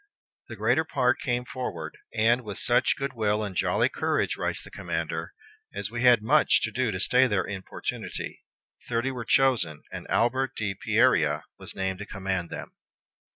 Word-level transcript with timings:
The 0.47 0.55
greater 0.55 0.83
part 0.83 1.21
came 1.21 1.45
forward, 1.45 1.95
and 2.11 2.41
"with 2.43 2.57
such 2.57 2.93
a 2.95 2.99
good 2.99 3.13
will 3.13 3.43
and 3.43 3.55
joly 3.55 3.87
corage," 3.87 4.35
writes 4.35 4.63
the 4.63 4.71
commander, 4.71 5.35
"as 5.75 5.91
we 5.91 6.01
had 6.01 6.23
much 6.23 6.59
to 6.63 6.71
do 6.71 6.89
to 6.89 6.99
stay 6.99 7.27
their 7.27 7.43
importunitie." 7.45 8.39
Thirty 8.89 9.11
were 9.11 9.25
chosen, 9.25 9.83
and 9.91 10.09
Albert 10.09 10.55
de 10.57 10.73
Pierria 10.73 11.43
was 11.59 11.75
named 11.75 11.99
to 11.99 12.07
command 12.07 12.49
them. 12.49 12.73